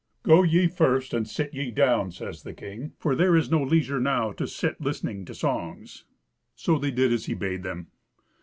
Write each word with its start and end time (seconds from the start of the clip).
"Go 0.23 0.41
ye 0.41 0.65
first, 0.65 1.13
and 1.13 1.27
sit 1.27 1.53
ye 1.53 1.69
down," 1.69 2.09
says 2.09 2.41
the 2.41 2.55
king, 2.55 2.93
"for 2.97 3.13
there 3.13 3.35
is 3.35 3.51
no 3.51 3.61
leisure 3.61 3.99
now 3.99 4.31
to 4.31 4.47
sit 4.47 4.81
listening 4.81 5.25
to 5.25 5.35
songs." 5.35 6.05
So 6.55 6.79
they 6.79 6.89
did 6.89 7.13
as 7.13 7.27
he 7.27 7.35
bade 7.35 7.61
them. 7.61 7.91